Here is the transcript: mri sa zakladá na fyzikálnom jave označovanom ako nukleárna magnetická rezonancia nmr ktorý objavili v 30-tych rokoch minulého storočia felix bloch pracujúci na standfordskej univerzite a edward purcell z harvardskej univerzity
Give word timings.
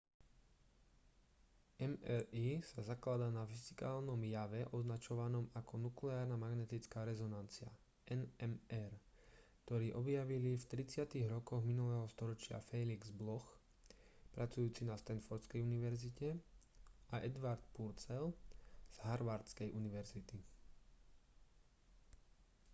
mri 1.89 2.47
sa 2.69 2.81
zakladá 2.87 3.27
na 3.35 3.43
fyzikálnom 3.51 4.17
jave 4.35 4.61
označovanom 4.77 5.45
ako 5.61 5.73
nukleárna 5.85 6.35
magnetická 6.45 6.99
rezonancia 7.09 7.69
nmr 8.21 8.91
ktorý 9.63 9.87
objavili 10.01 10.51
v 10.57 10.65
30-tych 10.71 11.25
rokoch 11.35 11.61
minulého 11.71 12.05
storočia 12.13 12.57
felix 12.73 12.99
bloch 13.21 13.45
pracujúci 14.35 14.81
na 14.89 14.95
standfordskej 15.03 15.59
univerzite 15.69 16.27
a 17.13 17.21
edward 17.29 17.61
purcell 17.77 18.27
z 18.89 18.97
harvardskej 19.05 19.69
univerzity 19.81 20.37